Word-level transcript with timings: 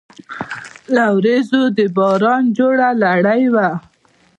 له 0.93 1.05
وریځو 1.17 1.61
د 1.77 1.79
باران 1.97 2.43
جوړه 2.57 2.87
لړۍ 3.03 3.43
وه 3.53 3.69